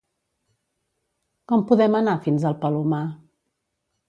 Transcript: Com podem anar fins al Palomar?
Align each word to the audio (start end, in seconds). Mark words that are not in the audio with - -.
Com 1.51 1.67
podem 1.73 1.99
anar 2.01 2.17
fins 2.27 2.49
al 2.53 2.59
Palomar? 2.65 3.03